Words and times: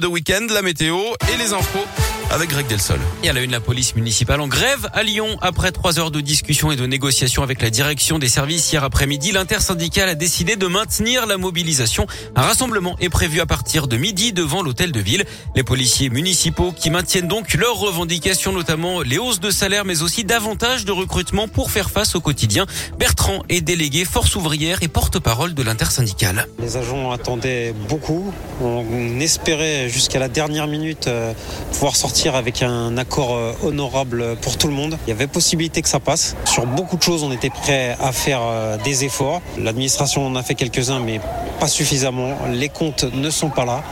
de 0.00 0.06
week-end, 0.08 0.46
la 0.50 0.62
météo 0.62 0.96
et 1.32 1.36
les 1.36 1.52
infos 1.52 1.86
avec 2.34 2.50
Greg 2.50 2.66
Delsol. 2.66 2.98
Et 3.22 3.30
à 3.30 3.32
la 3.32 3.42
une, 3.42 3.52
la 3.52 3.60
police 3.60 3.94
municipale 3.94 4.40
en 4.40 4.48
grève 4.48 4.88
à 4.92 5.04
Lyon. 5.04 5.38
Après 5.40 5.70
trois 5.70 6.00
heures 6.00 6.10
de 6.10 6.20
discussion 6.20 6.72
et 6.72 6.76
de 6.76 6.84
négociation 6.84 7.44
avec 7.44 7.62
la 7.62 7.70
direction 7.70 8.18
des 8.18 8.28
services 8.28 8.72
hier 8.72 8.82
après-midi, 8.82 9.30
l'intersyndicale 9.30 10.08
a 10.08 10.16
décidé 10.16 10.56
de 10.56 10.66
maintenir 10.66 11.26
la 11.26 11.36
mobilisation. 11.36 12.08
Un 12.34 12.42
rassemblement 12.42 12.96
est 12.98 13.08
prévu 13.08 13.40
à 13.40 13.46
partir 13.46 13.86
de 13.86 13.96
midi 13.96 14.32
devant 14.32 14.62
l'hôtel 14.62 14.90
de 14.90 14.98
ville. 14.98 15.24
Les 15.54 15.62
policiers 15.62 16.10
municipaux 16.10 16.72
qui 16.72 16.90
maintiennent 16.90 17.28
donc 17.28 17.54
leurs 17.54 17.76
revendications, 17.76 18.52
notamment 18.52 19.02
les 19.02 19.18
hausses 19.18 19.38
de 19.38 19.50
salaire, 19.52 19.84
mais 19.84 20.02
aussi 20.02 20.24
davantage 20.24 20.84
de 20.84 20.90
recrutement 20.90 21.46
pour 21.46 21.70
faire 21.70 21.88
face 21.88 22.16
au 22.16 22.20
quotidien. 22.20 22.66
Bertrand 22.98 23.44
est 23.48 23.60
délégué 23.60 24.04
force 24.04 24.34
ouvrière 24.34 24.78
et 24.82 24.88
porte-parole 24.88 25.54
de 25.54 25.62
l'intersyndicale. 25.62 26.48
Les 26.60 26.76
agents 26.76 27.12
attendaient 27.12 27.72
beaucoup. 27.88 28.34
On 28.60 29.20
espérait 29.20 29.88
jusqu'à 29.88 30.18
la 30.18 30.28
dernière 30.28 30.66
minute 30.66 31.06
euh, 31.06 31.32
pouvoir 31.70 31.94
sortir 31.94 32.23
avec 32.32 32.62
un 32.62 32.96
accord 32.96 33.34
euh, 33.34 33.52
honorable 33.62 34.36
pour 34.40 34.56
tout 34.56 34.66
le 34.66 34.72
monde. 34.72 34.96
Il 35.06 35.10
y 35.10 35.12
avait 35.12 35.26
possibilité 35.26 35.82
que 35.82 35.88
ça 35.88 36.00
passe. 36.00 36.36
Sur 36.46 36.64
beaucoup 36.64 36.96
de 36.96 37.02
choses, 37.02 37.22
on 37.22 37.30
était 37.30 37.50
prêt 37.50 37.96
à 38.00 38.12
faire 38.12 38.40
euh, 38.42 38.78
des 38.82 39.04
efforts. 39.04 39.42
L'administration 39.58 40.26
en 40.26 40.34
a 40.34 40.42
fait 40.42 40.54
quelques-uns, 40.54 41.00
mais 41.00 41.20
pas 41.60 41.68
suffisamment. 41.68 42.34
Les 42.50 42.70
comptes 42.70 43.04
ne 43.12 43.28
sont 43.28 43.50
pas 43.50 43.66
là. 43.66 43.82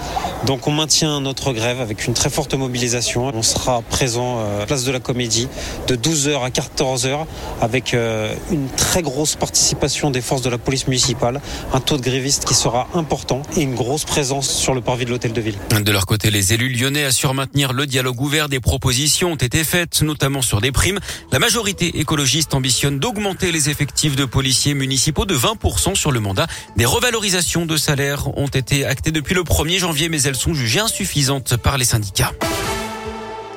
Donc 0.47 0.67
on 0.67 0.71
maintient 0.71 1.21
notre 1.21 1.53
grève 1.53 1.81
avec 1.81 2.07
une 2.07 2.15
très 2.15 2.31
forte 2.31 2.55
mobilisation. 2.55 3.31
On 3.35 3.43
sera 3.43 3.83
présent 3.83 4.39
euh, 4.39 4.65
place 4.65 4.85
de 4.85 4.93
la 4.93 5.01
Comédie 5.01 5.49
de 5.87 5.95
12h 5.95 6.43
à 6.43 6.49
14h 6.49 7.27
avec 7.61 7.95
une 7.95 8.69
très 8.77 9.03
grosse 9.03 9.37
participation 9.37 10.11
des 10.11 10.21
forces 10.21 10.43
de 10.43 10.51
la 10.51 10.59
police 10.59 10.87
municipale, 10.87 11.41
un 11.73 11.81
taux 11.81 11.97
de 11.97 12.03
grévistes 12.03 12.45
qui 12.45 12.55
sera 12.55 12.89
important 12.95 13.43
et 13.57 13.63
une 13.63 13.75
grosse 13.75 14.05
présence 14.05 14.49
sur 14.49 14.75
le 14.75 14.81
parvis 14.81 15.05
de 15.05 15.11
l'hôtel 15.11 15.33
de 15.33 15.41
ville. 15.41 15.57
De 15.71 15.93
leur 15.93 16.07
côté, 16.07 16.31
les 16.31 16.55
élus 16.55 16.71
lyonnais 16.71 17.05
assurent 17.05 17.35
maintenir 17.35 17.73
le 17.73 17.87
dialogue 17.87 18.22
Des 18.49 18.61
propositions 18.61 19.33
ont 19.33 19.37
été 19.37 19.65
faites, 19.65 20.01
notamment 20.01 20.43
sur 20.43 20.61
des 20.61 20.71
primes. 20.71 21.01
La 21.33 21.41
majorité 21.41 21.99
écologiste 21.99 22.55
ambitionne 22.55 23.01
d'augmenter 23.01 23.51
les 23.51 23.69
effectifs 23.69 24.15
de 24.15 24.25
policiers 24.25 24.75
municipaux 24.75 25.27
de 25.27 25.37
20% 25.37 25.97
sur 25.97 26.13
le 26.13 26.21
mandat. 26.21 26.47
Des 26.77 26.85
revalorisations 26.85 27.67
de 27.67 27.77
salaire 27.77 28.29
ont 28.39 28.47
été 28.47 28.87
actées 28.87 29.11
depuis 29.11 29.35
le 29.35 29.43
1er 29.43 29.79
janvier, 29.79 30.09
mais 30.09 30.23
elles 30.23 30.37
sont 30.37 30.55
jugées 30.55 30.81
insuffisantes 30.81 31.57
par 31.57 31.79
les 31.79 31.85
syndicats. 31.85 32.33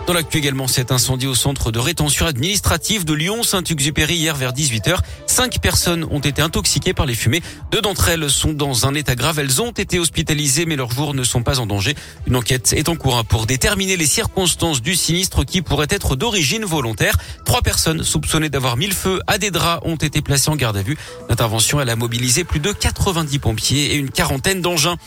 Dans 0.07 0.13
l'actu 0.13 0.37
également, 0.37 0.67
cet 0.67 0.91
incendie 0.91 1.25
au 1.25 1.33
centre 1.33 1.71
de 1.71 1.79
rétention 1.79 2.27
administrative 2.27 3.05
de 3.05 3.13
Lyon, 3.15 3.41
Saint-Exupéry 3.41 4.13
hier 4.13 4.35
vers 4.35 4.53
18h. 4.53 4.99
Cinq 5.25 5.59
personnes 5.59 6.05
ont 6.11 6.19
été 6.19 6.43
intoxiquées 6.43 6.93
par 6.93 7.07
les 7.07 7.15
fumées. 7.15 7.41
Deux 7.71 7.81
d'entre 7.81 8.09
elles 8.09 8.29
sont 8.29 8.53
dans 8.53 8.85
un 8.85 8.93
état 8.93 9.15
grave. 9.15 9.39
Elles 9.39 9.63
ont 9.63 9.71
été 9.71 9.97
hospitalisées, 9.97 10.67
mais 10.67 10.75
leurs 10.75 10.91
jours 10.91 11.15
ne 11.15 11.23
sont 11.23 11.41
pas 11.41 11.59
en 11.59 11.65
danger. 11.65 11.95
Une 12.27 12.35
enquête 12.35 12.73
est 12.73 12.87
en 12.87 12.95
cours 12.95 13.25
pour 13.25 13.47
déterminer 13.47 13.97
les 13.97 14.05
circonstances 14.05 14.83
du 14.83 14.95
sinistre 14.95 15.43
qui 15.43 15.63
pourrait 15.63 15.87
être 15.89 16.15
d'origine 16.15 16.65
volontaire. 16.65 17.17
Trois 17.43 17.63
personnes 17.63 18.03
soupçonnées 18.03 18.49
d'avoir 18.49 18.77
mis 18.77 18.85
le 18.85 18.93
feu 18.93 19.21
à 19.25 19.39
des 19.39 19.49
draps 19.49 19.81
ont 19.87 19.95
été 19.95 20.21
placées 20.21 20.51
en 20.51 20.55
garde 20.55 20.77
à 20.77 20.83
vue. 20.83 20.97
L'intervention, 21.29 21.81
elle 21.81 21.89
a 21.89 21.95
mobilisé 21.95 22.43
plus 22.43 22.59
de 22.59 22.71
90 22.71 23.39
pompiers 23.39 23.93
et 23.93 23.95
une 23.95 24.11
quarantaine 24.11 24.61
d'engins. 24.61 24.97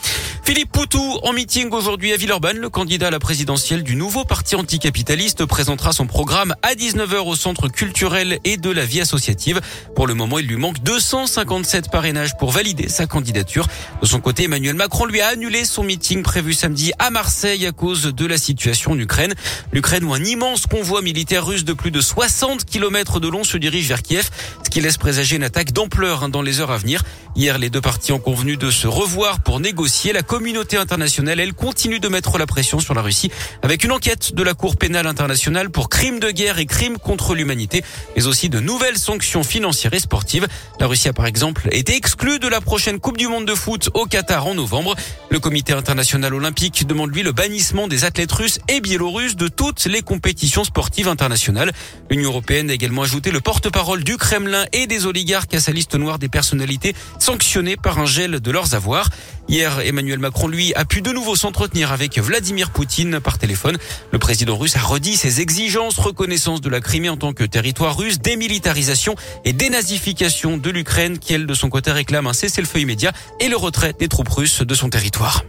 Philippe 0.43 0.73
Poutou 0.73 1.19
en 1.23 1.33
meeting 1.33 1.71
aujourd'hui 1.71 2.13
à 2.13 2.17
Villeurbanne. 2.17 2.59
Le 2.59 2.69
candidat 2.69 3.09
à 3.09 3.11
la 3.11 3.21
présidentielle 3.21 3.85
du 3.85 3.95
nouveau 3.95 4.25
parti 4.25 4.57
anticapitaliste 4.89 5.45
présentera 5.45 5.93
son 5.93 6.07
programme 6.07 6.55
à 6.63 6.75
19h 6.75 7.19
au 7.19 7.37
centre 7.37 7.69
culturel 7.69 8.39
et 8.45 8.57
de 8.57 8.71
la 8.71 8.87
vie 8.87 9.03
associative. 9.03 9.61
Pour 9.95 10.07
le 10.07 10.15
moment, 10.15 10.39
il 10.39 10.47
lui 10.47 10.57
manque 10.57 10.83
257 10.83 11.91
parrainages 11.91 12.39
pour 12.39 12.53
valider 12.53 12.89
sa 12.89 13.07
candidature. 13.07 13.67
De 14.01 14.07
son 14.07 14.21
côté, 14.21 14.45
Emmanuel 14.45 14.77
Macron 14.77 15.05
lui 15.05 15.21
a 15.21 15.29
annulé 15.29 15.67
son 15.67 15.83
meeting 15.83 16.23
prévu 16.23 16.55
samedi 16.55 16.93
à 16.99 17.11
Marseille 17.11 17.67
à 17.67 17.73
cause 17.73 18.15
de 18.15 18.27
la 18.27 18.39
situation 18.39 18.93
en 18.93 18.99
Ukraine. 18.99 19.35
L'Ukraine 19.73 20.05
où 20.05 20.15
un 20.15 20.25
immense 20.25 20.67
convoi 20.67 21.03
militaire 21.03 21.45
russe 21.45 21.65
de 21.65 21.75
plus 21.75 21.91
de 21.91 22.01
60 22.01 22.65
km 22.65 23.21
de 23.21 23.29
long 23.29 23.45
se 23.45 23.59
dirige 23.59 23.89
vers 23.89 24.01
Kiev, 24.01 24.31
qui 24.69 24.81
laisse 24.81 24.97
présager 24.97 25.37
une 25.37 25.43
attaque 25.43 25.73
d'ampleur 25.73 26.23
hein, 26.23 26.29
dans 26.29 26.43
les 26.43 26.61
heures 26.61 26.71
à 26.71 26.79
venir. 26.79 27.03
Hier, 27.37 27.59
les 27.59 27.71
deux 27.71 27.81
parties 27.81 28.13
ont 28.13 28.19
convenu 28.19 28.57
de 28.57 28.71
se 28.71 28.87
revoir 28.87 29.41
pour 29.41 29.61
négocier 29.61 30.13
la 30.13 30.23
communauté 30.23 30.77
internationale, 30.77 31.41
elle 31.41 31.55
continue 31.55 32.01
de 32.01 32.09
mettre 32.09 32.39
la 32.39 32.47
pression 32.47 32.81
sur 32.81 32.95
la 32.95 33.03
Russie 33.03 33.31
avec 33.63 33.85
une 33.85 33.93
enquête 33.93 34.35
de 34.35 34.43
la 34.43 34.55
Cour 34.55 34.77
pénale 34.77 35.07
internationale 35.07 35.71
pour 35.71 35.89
crimes 35.89 36.19
de 36.19 36.31
guerre 36.31 36.59
et 36.59 36.67
crimes 36.67 36.99
contre 36.99 37.35
l'humanité, 37.35 37.85
mais 38.17 38.27
aussi 38.27 38.49
de 38.49 38.61
nouvelles 38.61 38.99
sanctions 38.99 39.43
financières 39.43 39.95
et 39.95 40.01
sportives. 40.01 40.47
La 40.81 40.87
Russie 40.87 41.09
a 41.09 41.13
par 41.13 41.27
exemple 41.27 41.69
été 41.73 41.95
exclue 41.95 42.39
de 42.39 42.49
la 42.49 42.61
prochaine 42.61 42.99
Coupe 42.99 43.17
du 43.17 43.29
monde 43.29 43.47
de 43.47 43.55
foot 43.55 43.91
au 43.95 44.07
Qatar 44.07 44.47
en 44.47 44.55
novembre. 44.55 44.97
Le 45.31 45.39
comité 45.39 45.73
international 45.73 46.35
olympique 46.35 46.87
demande 46.87 47.15
lui 47.15 47.23
le 47.23 47.33
bannissement 47.33 47.89
des 47.89 48.05
athlètes 48.05 48.33
russes 48.33 48.59
et 48.69 48.81
biélorusses 48.81 49.37
de 49.37 49.49
toutes 49.49 49.85
les 49.87 50.03
compétitions 50.03 50.65
sportives 50.65 51.09
internationales. 51.09 51.73
L'Union 52.11 52.31
européenne 52.31 52.71
a 52.71 52.75
également 52.75 53.03
ajouté 53.03 53.31
le 53.31 53.41
porte-parole 53.41 54.05
du 54.05 54.17
Kremlin 54.17 54.58
et 54.73 54.87
des 54.87 55.07
oligarques 55.07 55.55
à 55.55 55.61
sa 55.61 55.73
liste 55.73 55.95
noire 55.95 56.19
des 56.19 56.29
personnalités 56.29 56.95
sanctionnées 57.19 57.77
par 57.77 57.99
un 57.99 58.07
gel 58.07 58.41
de 58.41 58.51
leurs 58.51 58.75
avoirs. 58.75 59.11
Hier, 59.49 59.81
Emmanuel 59.81 60.19
Macron, 60.19 60.49
lui, 60.49 60.75
a 60.75 60.85
pu 60.85 61.01
de 61.01 61.11
nouveau 61.11 61.37
s'entretenir 61.37 61.93
avec 61.93 62.19
Vladimir 62.19 62.71
Poutine 62.71 63.21
par 63.21 63.39
téléphone. 63.39 63.79
Le 64.13 64.19
président 64.19 64.57
russe 64.57 64.77
a 64.77 64.81
redit 64.81 65.17
ses 65.17 65.41
exigences, 65.41 65.99
reconnaissance 65.99 66.61
de 66.61 66.69
la 66.69 66.81
Crimée 66.81 67.09
en 67.09 67.17
tant 67.17 67.33
que 67.33 67.45
territoire 67.45 67.97
russe, 67.97 68.19
démilitarisation 68.19 69.15
et 69.45 69.53
dénazification 69.53 70.59
de 70.59 70.71
l'Ukraine, 70.71 71.19
qui 71.19 71.33
elle, 71.33 71.47
de 71.47 71.55
son 71.55 71.71
côté, 71.71 71.93
réclame 71.93 72.27
un 72.27 72.33
cessez-le-feu 72.33 72.81
immédiat 72.81 73.13
et 73.41 73.49
le 73.49 73.57
retrait 73.57 73.95
des 73.99 74.09
troupes 74.09 74.29
russes 74.29 74.63
de 74.63 74.75
son 74.75 74.91
territoire. 74.91 75.45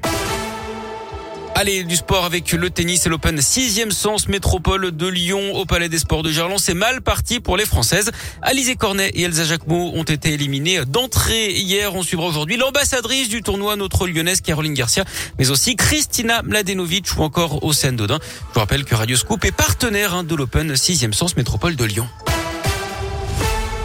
Allez, 1.60 1.84
du 1.84 1.98
sport 1.98 2.24
avec 2.24 2.54
le 2.54 2.70
tennis 2.70 3.06
et 3.06 3.10
l'Open 3.10 3.38
6e 3.38 3.92
sens 3.92 4.30
métropole 4.30 4.96
de 4.96 5.08
Lyon 5.08 5.56
au 5.56 5.66
Palais 5.66 5.90
des 5.90 6.00
Sports 6.00 6.24
de 6.24 6.32
Gerland. 6.32 6.58
C'est 6.58 6.74
mal 6.74 7.02
parti 7.02 7.42
pour 7.42 7.58
les 7.58 7.66
Françaises. 7.66 8.12
Alizé 8.42 8.78
Cornet 8.78 9.10
et 9.10 9.24
Elsa 9.24 9.44
Jacquemot 9.44 9.92
ont 9.94 10.04
été 10.04 10.32
éliminées 10.32 10.86
d'entrée 10.86 11.52
hier. 11.52 11.96
On 11.96 12.02
suivra 12.02 12.28
aujourd'hui 12.28 12.56
l'ambassadrice 12.56 13.28
du 13.28 13.42
tournoi, 13.42 13.76
notre 13.76 14.08
lyonnaise 14.08 14.40
Caroline 14.40 14.74
Garcia, 14.74 15.04
mais 15.38 15.50
aussi 15.50 15.76
Christina 15.76 16.44
Mladenovic 16.44 17.08
ou 17.18 17.24
encore 17.24 17.62
Océane 17.62 17.98
Dodin. 17.98 18.20
Je 18.22 18.54
vous 18.54 18.60
rappelle 18.62 18.86
que 18.86 18.96
Radio 18.96 19.18
Scoop 19.18 19.44
est 19.44 19.52
partenaire 19.52 20.14
hein, 20.14 20.24
de 20.24 20.36
l'Open 20.36 20.72
6e 20.72 21.12
sens 21.12 21.36
métropole 21.36 21.76
de 21.76 21.84
Lyon. 21.84 22.08